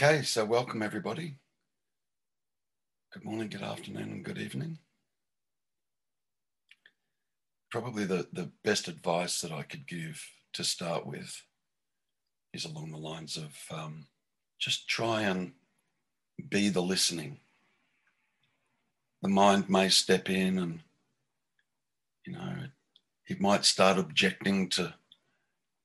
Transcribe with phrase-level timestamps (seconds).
[0.00, 1.34] Okay, so welcome everybody.
[3.12, 4.78] Good morning, good afternoon, and good evening.
[7.68, 11.42] Probably the, the best advice that I could give to start with
[12.54, 14.06] is along the lines of um,
[14.60, 15.50] just try and
[16.48, 17.40] be the listening.
[19.20, 20.80] The mind may step in and,
[22.24, 22.54] you know,
[23.26, 24.94] it might start objecting to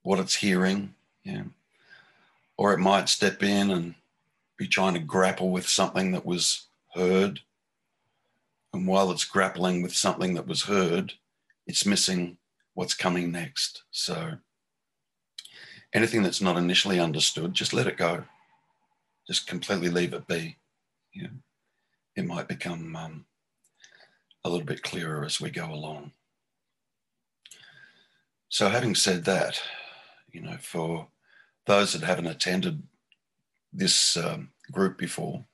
[0.04, 0.94] what it's hearing.
[1.23, 1.45] Yeah
[2.58, 3.95] or it might step in and
[4.63, 7.41] be trying to grapple with something that was heard.
[8.72, 11.12] And while it's grappling with something that was heard,
[11.67, 12.38] it's missing
[12.73, 13.84] what's coming next.
[13.91, 14.38] So
[15.94, 18.23] anything that's not initially understood, just let it go.
[19.27, 20.55] Just completely leave it be.
[21.14, 21.30] Know,
[22.16, 23.25] it might become um,
[24.45, 26.14] a little bit clearer as we go along.
[28.48, 29.61] So, having said that,
[30.31, 31.08] you know, for
[31.66, 32.81] those that haven't attended
[33.73, 35.45] this um, group before,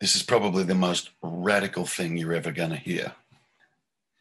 [0.00, 3.12] this is probably the most radical thing you're ever going to hear.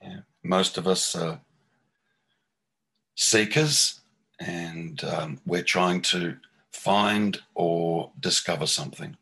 [0.02, 0.19] Yeah.
[0.44, 1.42] Most of us are
[3.16, 4.00] seekers
[4.39, 6.38] and um, we're trying to
[6.72, 9.17] find or discover something,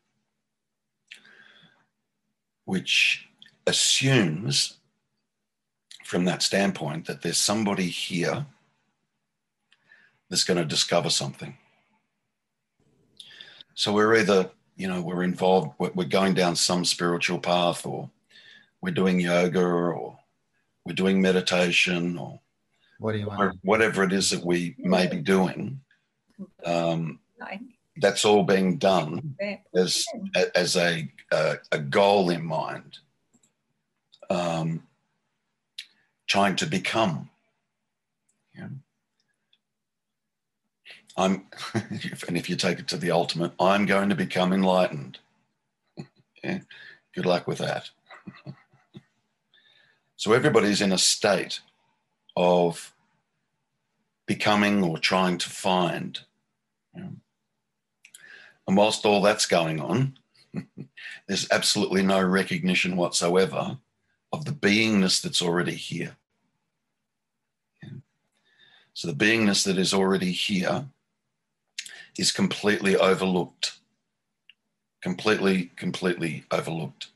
[2.64, 3.26] which
[3.66, 4.78] assumes
[6.04, 8.46] from that standpoint that there's somebody here
[10.28, 11.56] that's going to discover something.
[13.74, 18.10] So we're either, you know, we're involved, we're going down some spiritual path, or
[18.80, 20.18] we're doing yoga, or
[20.84, 22.40] we're doing meditation, or
[22.98, 23.58] what do you want?
[23.62, 25.80] whatever it is that we may be doing.
[26.64, 27.20] Um,
[27.98, 29.36] that's all being done
[29.74, 30.04] as
[30.54, 32.98] as a a, a goal in mind,
[34.30, 34.82] um,
[36.26, 37.30] trying to become.
[38.56, 38.68] Yeah.
[41.16, 45.18] I'm, and if you take it to the ultimate, I'm going to become enlightened.
[46.44, 46.60] yeah.
[47.14, 47.90] Good luck with that.
[50.16, 51.60] so everybody's in a state
[52.36, 52.92] of
[54.26, 56.20] becoming or trying to find.
[56.96, 57.08] Yeah.
[58.66, 60.18] And whilst all that's going on,
[61.26, 63.78] there's absolutely no recognition whatsoever
[64.32, 66.16] of the beingness that's already here.
[68.94, 70.86] So the beingness that is already here
[72.18, 73.78] is completely overlooked.
[75.02, 77.08] Completely, completely overlooked.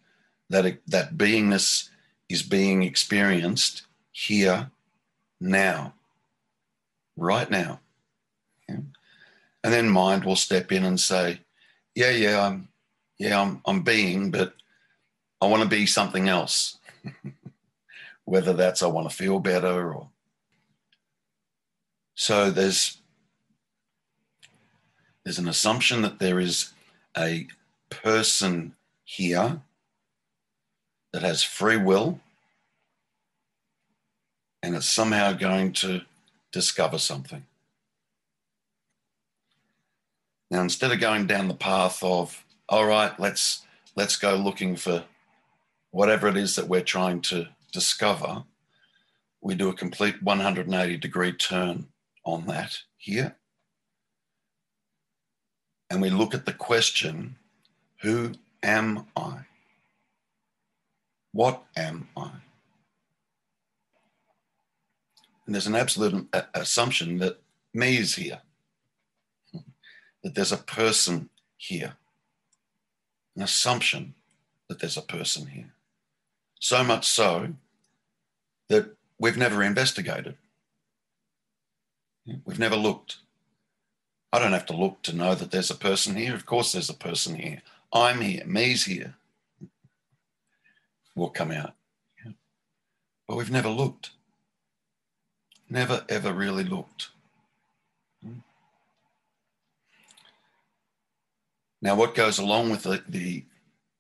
[0.50, 1.88] That, that beingness
[2.28, 4.70] is being experienced here,
[5.40, 5.94] now,
[7.16, 7.80] right now.
[8.68, 8.80] Yeah.
[9.64, 11.40] And then mind will step in and say,
[11.94, 12.68] Yeah, yeah, I'm
[13.18, 14.54] yeah, I'm I'm being, but
[15.40, 16.78] I want to be something else.
[18.24, 20.08] Whether that's I want to feel better or
[22.14, 22.97] so there's
[25.28, 26.72] there's an assumption that there is
[27.14, 27.46] a
[27.90, 28.74] person
[29.04, 29.60] here
[31.12, 32.18] that has free will
[34.62, 36.00] and is somehow going to
[36.50, 37.44] discover something.
[40.50, 45.04] Now, instead of going down the path of, all right, let's let's go looking for
[45.90, 48.44] whatever it is that we're trying to discover,
[49.42, 51.88] we do a complete 180 degree turn
[52.24, 53.37] on that here
[55.90, 57.36] and we look at the question
[58.02, 58.32] Who
[58.62, 59.40] am I?
[61.32, 62.30] What am I?
[65.46, 67.40] And there's an absolute uh, assumption that
[67.72, 68.42] me is here,
[70.22, 71.94] that there's a person here,
[73.34, 74.14] an assumption
[74.68, 75.72] that there's a person here.
[76.60, 77.54] So much so
[78.68, 80.36] that we've never investigated,
[82.44, 83.16] we've never looked.
[84.32, 86.34] I don't have to look to know that there's a person here.
[86.34, 87.62] Of course, there's a person here.
[87.92, 88.42] I'm here.
[88.46, 89.14] Me's here.
[91.14, 91.74] Will come out.
[93.26, 94.10] But we've never looked.
[95.68, 97.08] Never, ever really looked.
[98.22, 98.38] Hmm.
[101.82, 103.44] Now, what goes along with the, the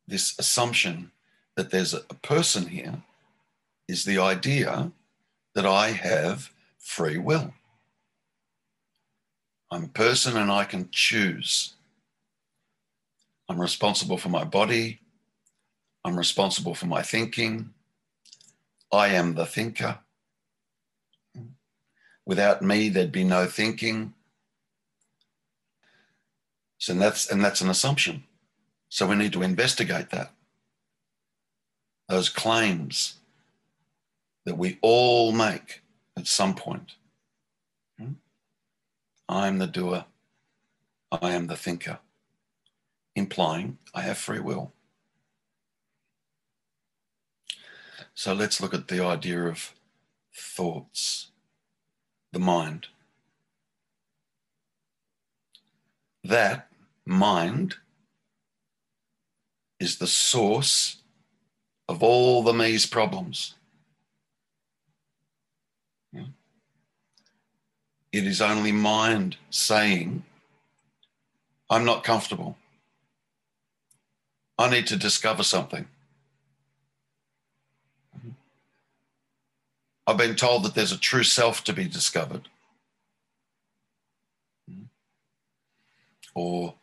[0.06, 1.10] this assumption
[1.56, 3.02] that there's a person here
[3.86, 4.90] is the idea
[5.54, 7.52] that I have free will.
[9.70, 11.74] I'm a person and I can choose.
[13.48, 15.00] I'm responsible for my body.
[16.04, 17.70] I'm responsible for my thinking.
[18.92, 19.98] I am the thinker.
[22.24, 24.14] Without me, there'd be no thinking.
[26.78, 28.24] So that's and that's an assumption.
[28.88, 30.30] So we need to investigate that.
[32.08, 33.14] Those claims
[34.46, 35.82] that we all make
[36.16, 36.92] at some point.
[39.28, 40.06] I'm the doer.
[41.10, 41.98] I am the thinker,
[43.14, 44.72] implying I have free will.
[48.14, 49.74] So let's look at the idea of
[50.34, 51.30] thoughts,
[52.32, 52.88] the mind.
[56.24, 56.68] That
[57.06, 57.76] mind
[59.78, 60.96] is the source
[61.88, 63.54] of all the me's problems.
[68.12, 70.24] It is only mind saying,
[71.70, 72.56] I'm not comfortable.
[74.58, 75.86] I need to discover something.
[80.06, 82.48] I've been told that there's a true self to be discovered.
[86.34, 86.74] Or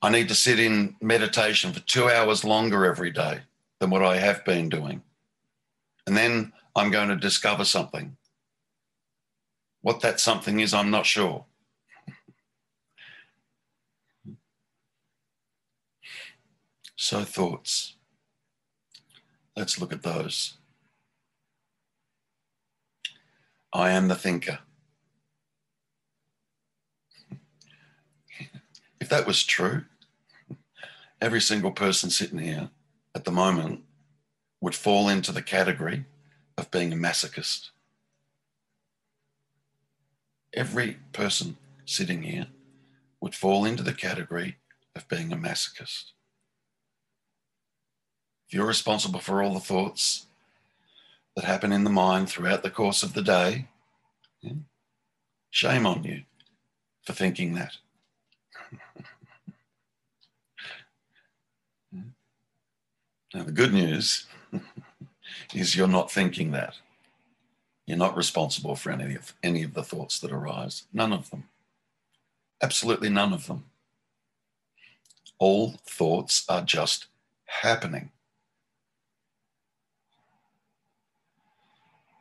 [0.00, 3.40] I need to sit in meditation for two hours longer every day
[3.78, 5.02] than what I have been doing.
[6.06, 8.16] And then I'm going to discover something.
[9.84, 11.44] What that something is, I'm not sure.
[16.96, 17.96] So, thoughts.
[19.54, 20.56] Let's look at those.
[23.74, 24.60] I am the thinker.
[28.98, 29.84] If that was true,
[31.20, 32.70] every single person sitting here
[33.14, 33.82] at the moment
[34.62, 36.06] would fall into the category
[36.56, 37.68] of being a masochist.
[40.54, 42.46] Every person sitting here
[43.20, 44.58] would fall into the category
[44.94, 46.12] of being a masochist.
[48.46, 50.26] If you're responsible for all the thoughts
[51.34, 53.66] that happen in the mind throughout the course of the day,
[54.42, 54.52] yeah,
[55.50, 56.22] shame on you
[57.02, 57.78] for thinking that.
[63.34, 64.26] now, the good news
[65.54, 66.76] is you're not thinking that.
[67.86, 70.84] You're not responsible for any of, any of the thoughts that arise.
[70.92, 71.44] None of them.
[72.62, 73.64] Absolutely none of them.
[75.38, 77.06] All thoughts are just
[77.46, 78.10] happening.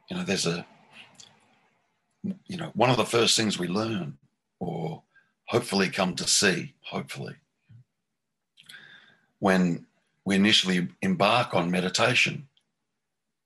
[0.09, 0.65] You know, there's a,
[2.47, 4.17] you know, one of the first things we learn
[4.59, 5.03] or
[5.45, 7.35] hopefully come to see, hopefully,
[9.39, 9.85] when
[10.25, 12.47] we initially embark on meditation,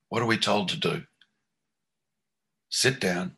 [0.10, 1.04] what are we told to do?
[2.70, 3.36] Sit down,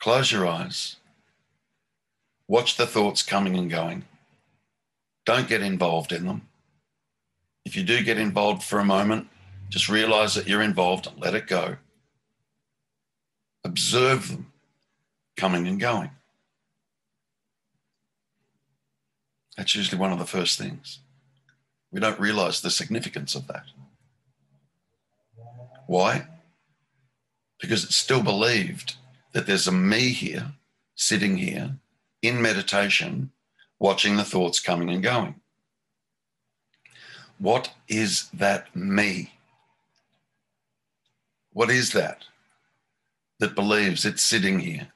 [0.00, 0.96] close your eyes,
[2.46, 4.04] watch the thoughts coming and going.
[5.26, 6.48] Don't get involved in them.
[7.64, 9.28] If you do get involved for a moment,
[9.68, 11.76] just realize that you're involved and let it go.
[13.64, 14.52] Observe them
[15.36, 16.10] coming and going.
[19.56, 20.98] That's usually one of the first things.
[21.90, 23.64] We don't realize the significance of that.
[25.86, 26.26] Why?
[27.64, 28.96] Because it's still believed
[29.32, 30.52] that there's a me here,
[30.94, 31.76] sitting here
[32.20, 33.30] in meditation,
[33.78, 35.36] watching the thoughts coming and going.
[37.38, 39.32] What is that me?
[41.54, 42.24] What is that
[43.38, 44.88] that believes it's sitting here,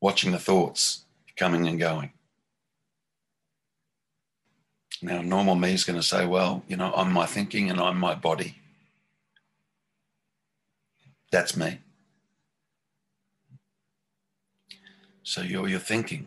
[0.00, 2.12] watching the thoughts coming and going?
[5.02, 7.98] Now, normal me is going to say, well, you know, I'm my thinking and I'm
[7.98, 8.61] my body.
[11.32, 11.78] That's me.
[15.22, 16.26] So you're your thinking.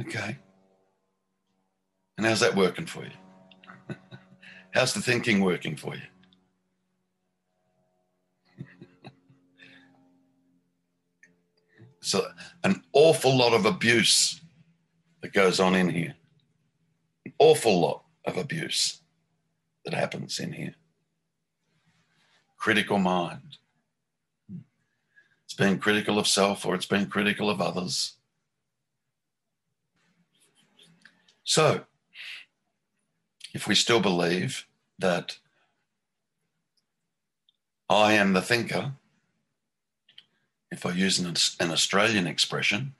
[0.00, 0.36] Okay.
[2.18, 3.12] And how's that working for you?
[4.74, 6.02] how's the thinking working for you?
[12.00, 12.26] so
[12.64, 14.40] an awful lot of abuse
[15.22, 16.16] that goes on in here.
[17.24, 19.02] An awful lot of abuse
[19.84, 20.74] that happens in here.
[22.58, 23.59] Critical mind.
[25.60, 28.14] Been critical of self or it's been critical of others.
[31.44, 31.82] So,
[33.52, 34.66] if we still believe
[34.98, 35.36] that
[37.90, 38.92] I am the thinker,
[40.72, 42.94] if I use an, an Australian expression,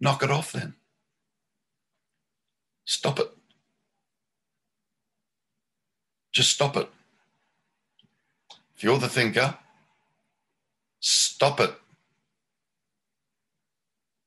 [0.00, 0.72] knock it off then.
[2.86, 3.30] Stop it.
[6.32, 6.88] Just stop it.
[8.74, 9.58] If you're the thinker,
[11.34, 11.74] Stop it.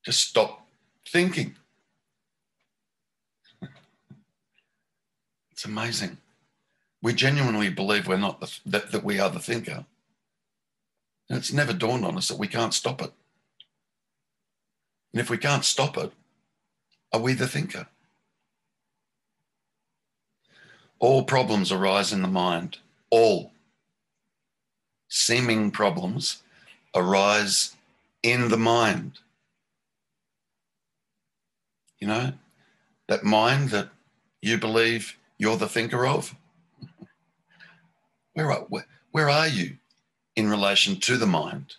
[0.03, 0.67] Just stop
[1.07, 1.55] thinking.
[5.51, 6.17] It's amazing.
[7.01, 9.85] We genuinely believe we're not the, that, that we are the thinker.
[11.29, 13.11] And it's never dawned on us that we can't stop it.
[15.13, 16.11] And if we can't stop it,
[17.13, 17.87] are we the thinker?
[20.99, 22.79] All problems arise in the mind.
[23.09, 23.53] All
[25.07, 26.43] seeming problems
[26.97, 27.75] arise
[28.23, 29.19] in the mind.
[31.99, 32.33] You know,
[33.07, 33.89] that mind that
[34.41, 36.35] you believe you're the thinker of?
[38.33, 39.77] Where are, where, where are you
[40.35, 41.75] in relation to the mind?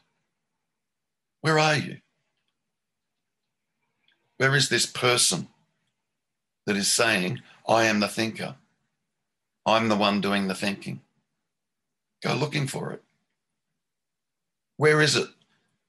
[1.41, 1.99] Where are you?
[4.39, 5.49] Where is this person
[6.67, 8.57] that is saying, I am the thinker?
[9.67, 11.01] I'm the one doing the thinking.
[12.23, 13.03] Go looking for it.
[14.79, 15.29] Where is it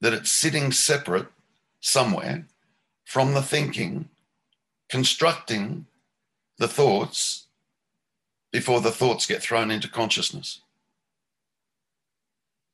[0.01, 1.27] that it's sitting separate
[1.79, 2.47] somewhere
[3.05, 4.09] from the thinking,
[4.89, 5.85] constructing
[6.57, 7.45] the thoughts
[8.51, 10.61] before the thoughts get thrown into consciousness?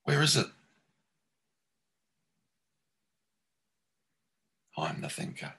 [0.06, 0.48] Where is it?
[4.78, 5.54] I'm the thinker.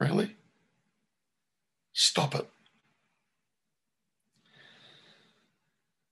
[0.00, 0.36] Really?
[1.92, 2.48] Stop it.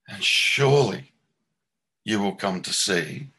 [0.07, 1.13] And surely
[2.03, 3.29] you will come to see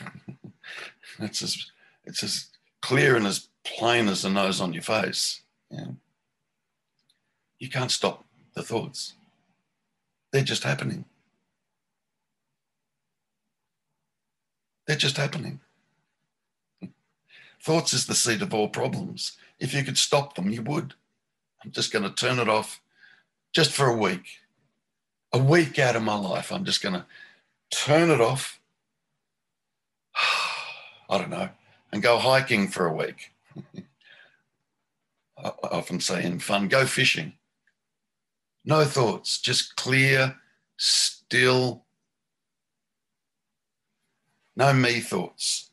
[1.18, 1.70] it's as
[2.04, 2.46] it's as
[2.82, 5.42] clear and as plain as the nose on your face.
[5.70, 5.92] Yeah.
[7.58, 8.24] You can't stop
[8.54, 9.14] the thoughts.
[10.32, 11.04] They're just happening.
[14.86, 15.60] They're just happening.
[17.62, 19.36] Thoughts is the seat of all problems.
[19.58, 20.94] If you could stop them, you would.
[21.64, 22.80] I'm just going to turn it off
[23.52, 24.40] just for a week.
[25.32, 27.06] A week out of my life, I'm just going to
[27.70, 28.60] turn it off.
[31.08, 31.48] I don't know,
[31.92, 33.32] and go hiking for a week.
[35.38, 37.34] I often say in fun, go fishing.
[38.64, 40.36] No thoughts, just clear,
[40.76, 41.84] still,
[44.56, 45.70] no me thoughts.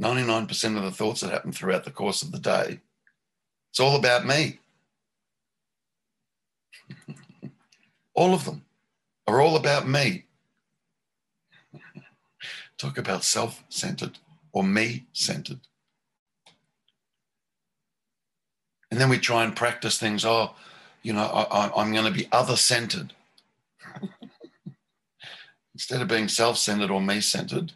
[0.00, 2.80] 99% of the thoughts that happen throughout the course of the day,
[3.70, 4.58] it's all about me.
[8.14, 8.64] all of them
[9.26, 10.24] are all about me.
[12.78, 14.18] Talk about self centered
[14.54, 15.60] or me centered.
[18.90, 20.24] And then we try and practice things.
[20.24, 20.52] Oh,
[21.02, 23.12] you know, I, am going to be other centered.
[25.74, 27.72] Instead of being self centered or me centered,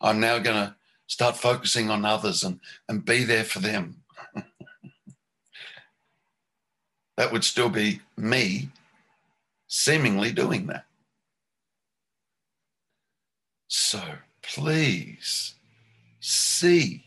[0.00, 0.74] I'm now going to
[1.06, 2.58] start focusing on others and,
[2.88, 4.02] and be there for them.
[7.16, 8.70] that would still be me
[9.68, 10.86] seemingly doing that.
[13.68, 14.02] So
[14.42, 15.54] please
[16.24, 17.04] see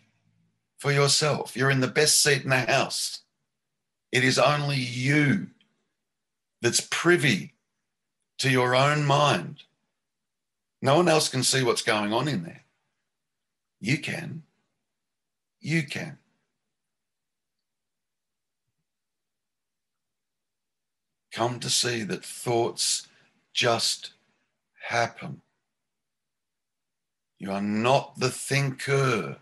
[0.78, 1.58] for yourself.
[1.58, 3.22] You're in the best seat in the house.
[4.12, 5.48] It is only you
[6.62, 7.56] that's privy
[8.38, 9.64] to your own mind.
[10.84, 12.66] No one else can see what's going on in there.
[13.80, 14.44] You can.
[15.60, 16.20] You can.
[21.32, 23.08] Come to see that thoughts
[23.54, 24.12] just
[24.88, 25.42] happen.
[27.40, 29.38] You are not the thinker.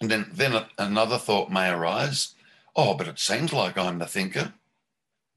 [0.00, 2.34] And then, then another thought may arise.
[2.76, 4.52] Oh, but it seems like I'm the thinker.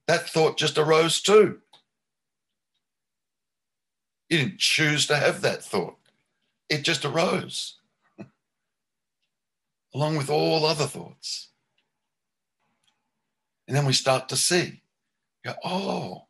[0.07, 1.61] That thought just arose too.
[4.29, 5.95] You didn't choose to have that thought,
[6.67, 7.75] it just arose,
[9.95, 11.47] along with all other thoughts.
[13.67, 14.81] And then we start to see,
[15.45, 16.26] go, oh,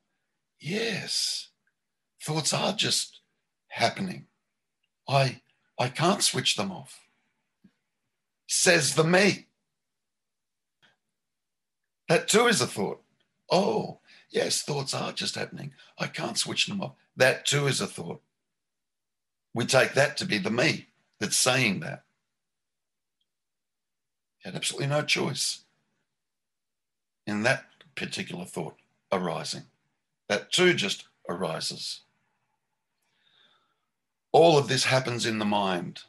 [0.59, 1.49] yes,
[2.23, 3.19] thoughts are just
[3.67, 4.25] happening.
[5.07, 5.41] I,
[5.79, 7.07] I can't switch them off.
[8.47, 9.47] Says the me.
[12.09, 13.01] That too is a thought.
[13.51, 13.99] Oh,
[14.29, 15.73] yes, thoughts are just happening.
[15.99, 16.93] I can't switch them off.
[17.15, 18.21] That too is a thought.
[19.53, 20.87] We take that to be the me
[21.19, 22.03] that's saying that.
[24.43, 25.63] Had absolutely no choice
[27.25, 28.75] in that particular thought
[29.11, 29.63] arising.
[30.29, 32.01] That too just arises.
[34.31, 36.01] All of this happens in the mind.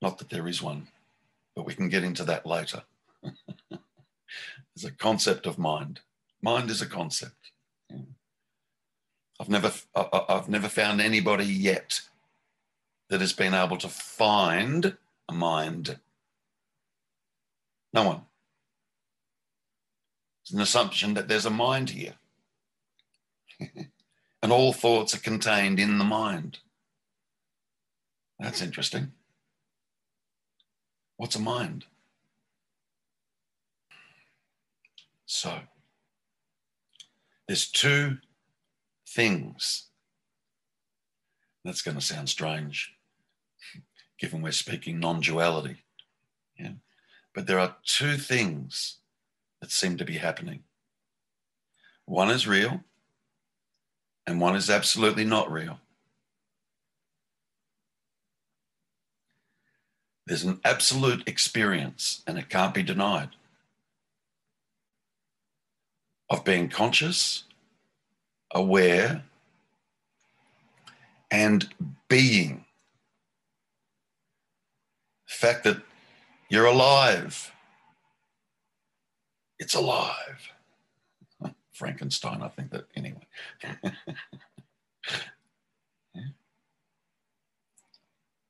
[0.00, 0.88] Not that there is one,
[1.54, 2.82] but we can get into that later.
[3.22, 6.00] There's a concept of mind.
[6.42, 7.52] Mind is a concept.
[9.40, 12.00] I've never, I've never found anybody yet
[13.08, 14.96] that has been able to find
[15.28, 15.98] a mind.
[17.92, 18.20] No one.
[20.42, 22.14] It's an assumption that there's a mind here.
[24.42, 26.58] and all thoughts are contained in the mind.
[28.40, 29.12] That's interesting.
[31.16, 31.84] What's a mind?
[35.26, 35.60] So,
[37.46, 38.18] there's two
[39.08, 39.86] things.
[41.64, 42.92] That's going to sound strange,
[44.18, 45.84] given we're speaking non duality.
[46.58, 46.72] Yeah?
[47.32, 48.98] But there are two things
[49.62, 50.64] that seem to be happening
[52.04, 52.80] one is real,
[54.26, 55.78] and one is absolutely not real.
[60.26, 63.30] There's an absolute experience, and it can't be denied,
[66.28, 67.44] of being conscious,
[68.54, 69.24] aware,
[71.30, 71.68] and
[72.08, 72.64] being.
[75.28, 75.82] The fact that
[76.48, 77.52] you're alive,
[79.62, 80.52] it's alive.
[81.72, 83.24] Frankenstein, I think that anyway.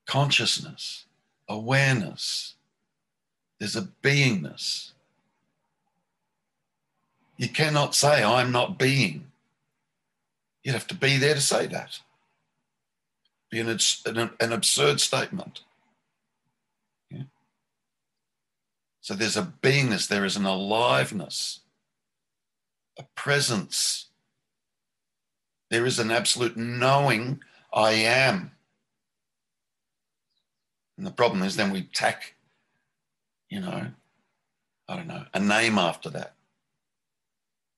[0.07, 1.05] Consciousness,
[1.47, 2.55] awareness,
[3.59, 4.93] there's a beingness.
[7.37, 9.27] You cannot say, I'm not being.
[10.63, 11.99] You'd have to be there to say that.
[13.51, 15.61] Be an, an, an absurd statement.
[17.11, 17.23] Yeah.
[19.03, 21.59] So there's a beingness, there is an aliveness,
[22.97, 24.07] a presence.
[25.69, 27.41] There is an absolute knowing
[27.73, 28.53] I am.
[30.97, 32.35] And the problem is then we tack,
[33.49, 33.87] you know,
[34.87, 36.35] I don't know, a name after that.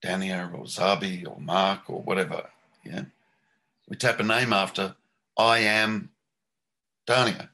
[0.05, 2.51] Dania or Zabi or Mark or whatever.
[2.83, 3.05] Yeah.
[3.89, 4.95] We tap a name after
[5.35, 6.11] I am
[7.07, 7.49] Dania.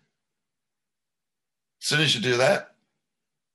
[1.80, 2.71] As soon as you do that,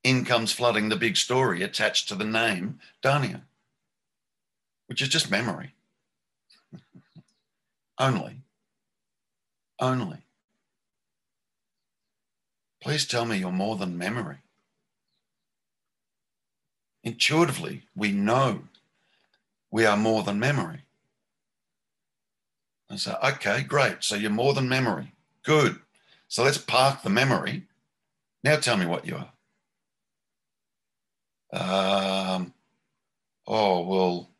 [0.06, 3.40] in comes flooding the big story attached to the name Dania,
[4.86, 5.74] which is just memory.
[7.98, 8.36] Only.
[9.80, 10.18] Only.
[12.80, 14.36] Please tell me you're more than memory.
[17.02, 18.60] Intuitively, we know
[19.72, 20.82] we are more than memory.
[22.88, 24.04] And so, okay, great.
[24.04, 25.14] So you're more than memory.
[25.42, 25.80] Good.
[26.28, 27.64] So let's park the memory.
[28.44, 29.32] Now tell me what you are.
[31.52, 32.52] Um,
[33.46, 34.30] oh, well,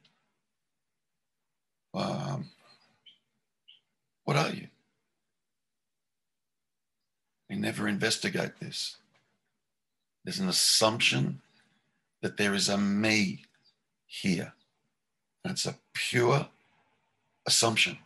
[1.95, 2.51] um,
[4.25, 4.69] what are you?
[7.49, 8.97] We never investigate this.
[10.25, 11.41] There's an assumption
[12.21, 13.45] that there is a me
[14.07, 14.53] here.
[15.45, 16.49] And it's a pure
[17.47, 17.99] assumption.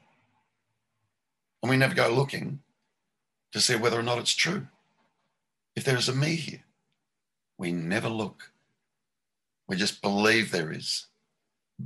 [1.62, 2.60] And we never go looking
[3.52, 4.66] to see whether or not it's true.
[5.74, 6.64] If there is a me here,
[7.56, 8.52] we never look.
[9.70, 11.06] We just believe there is.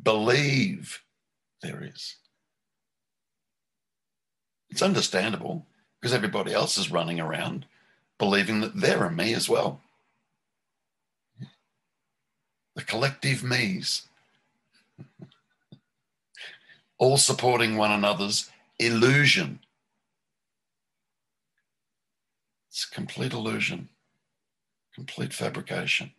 [0.03, 1.03] Believe
[1.61, 2.17] there is.
[4.71, 5.67] It's understandable
[6.01, 7.67] because everybody else is running around
[8.17, 9.83] believing that they're a me as well.
[12.75, 14.09] The collective me's,
[16.99, 19.61] all supporting one another's illusion.
[22.71, 23.91] It's complete illusion,
[24.95, 26.13] complete fabrication.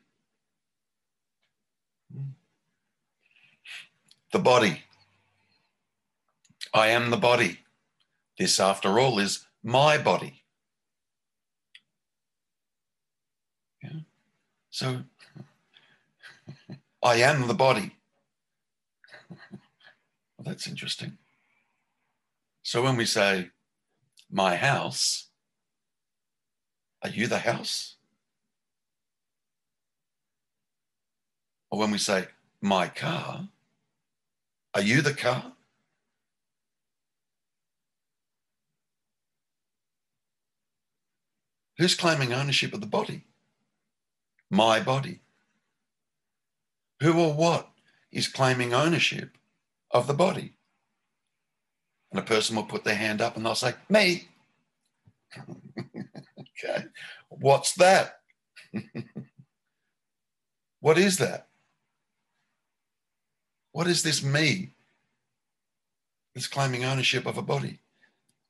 [4.31, 4.83] The body.
[6.73, 7.59] I am the body.
[8.37, 10.43] This, after all, is my body.
[13.81, 13.99] Yeah.
[14.69, 15.03] So
[17.03, 17.95] I am the body.
[19.29, 21.17] well, that's interesting.
[22.61, 23.51] So when we say
[24.29, 25.29] my house,
[27.01, 27.94] are you the house?
[31.69, 32.27] Or when we say
[32.61, 33.49] my car,
[34.73, 35.53] are you the car?
[41.77, 43.23] Who's claiming ownership of the body?
[44.49, 45.19] My body.
[47.01, 47.69] Who or what
[48.11, 49.37] is claiming ownership
[49.91, 50.53] of the body?
[52.11, 54.29] And a person will put their hand up and they'll say, Me.
[55.39, 56.85] okay.
[57.27, 58.21] What's that?
[60.79, 61.47] what is that?
[63.75, 64.69] What is this me
[66.33, 67.81] that's claiming ownership of a body?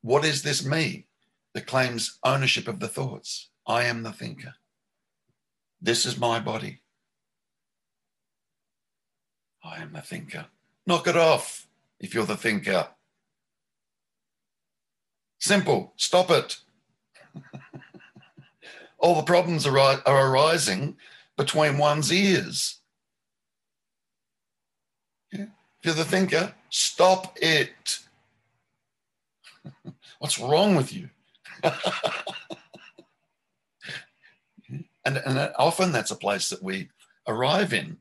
[0.03, 1.07] What is this me
[1.55, 3.49] that claims ownership of the thoughts.
[3.65, 4.53] I am the thinker.
[5.81, 6.81] This is my body.
[9.63, 10.45] I am the thinker.
[10.85, 11.65] Knock it off
[11.99, 12.89] if you're the thinker.
[15.39, 15.93] Simple.
[15.95, 16.59] Stop it.
[18.99, 20.97] All the problems are, are arising
[21.35, 22.79] between one's ears.
[25.85, 27.99] You're the thinker, stop it.
[30.17, 31.11] What's wrong with you?
[35.05, 36.89] and, and often that's a place that we
[37.27, 37.97] arrive in.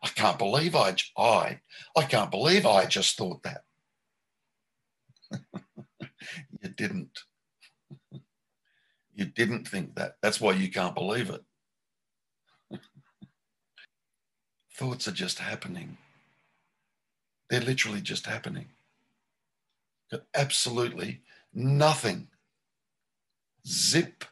[0.00, 1.58] I can't believe I, I,
[1.96, 3.64] I can't believe I just thought that.
[6.62, 7.18] you didn't.
[9.12, 10.18] You didn't think that.
[10.22, 11.42] That's why you can't believe it.
[14.76, 15.98] Thoughts are just happening.
[17.54, 18.66] They're literally just happening.
[20.10, 21.20] Got absolutely
[21.52, 22.26] nothing
[23.64, 24.24] zip,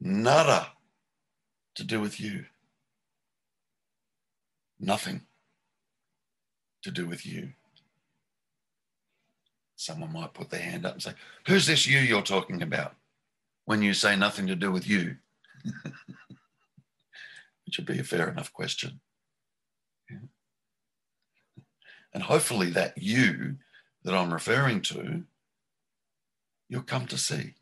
[0.00, 0.68] Nada
[1.74, 2.46] to do with you.
[4.80, 5.26] Nothing
[6.82, 7.50] to do with you.
[9.74, 11.12] Someone might put their hand up and say,
[11.46, 12.94] Who's this you you're talking about?
[13.66, 15.16] When you say nothing to do with you,
[17.66, 19.00] which would be a fair enough question.
[20.10, 20.20] Yeah.
[22.12, 23.56] And hopefully, that you
[24.04, 25.24] that I'm referring to,
[26.68, 27.54] you'll come to see.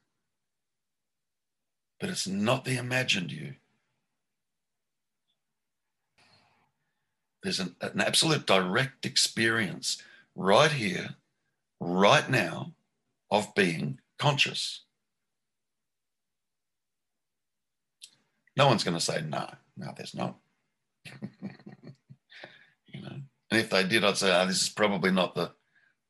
[1.98, 3.54] But it's not the imagined you.
[7.42, 10.02] There's an, an absolute direct experience
[10.34, 11.16] right here,
[11.80, 12.72] right now,
[13.30, 14.82] of being conscious.
[18.56, 20.36] No one's going to say, no, no, there's not.
[22.86, 23.20] you know,
[23.54, 25.52] and if they did, I'd say, oh, this is probably not the,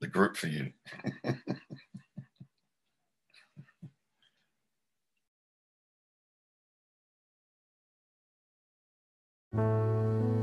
[0.01, 0.73] the group for you.